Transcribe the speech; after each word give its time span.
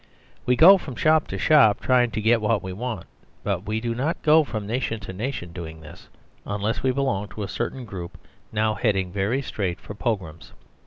We 0.47 0.55
go 0.55 0.79
from 0.79 0.95
shop 0.95 1.27
to 1.27 1.37
shop 1.37 1.79
trying 1.79 2.09
to 2.09 2.21
get 2.21 2.41
what 2.41 2.63
we 2.63 2.73
want; 2.73 3.05
but 3.43 3.67
we 3.67 3.79
do 3.79 3.93
not 3.93 4.19
go 4.23 4.43
from 4.43 4.65
nation 4.65 4.99
to 5.01 5.13
nation 5.13 5.53
doing 5.53 5.81
this; 5.81 6.09
unless 6.43 6.81
we 6.81 6.89
belong 6.89 7.27
to 7.27 7.43
a 7.43 7.47
certain 7.47 7.85
group 7.85 8.17
now 8.51 8.73
heading 8.73 9.11
very 9.11 9.43
straight 9.43 9.79
for 9.79 9.93
Pogroms. 9.93 10.53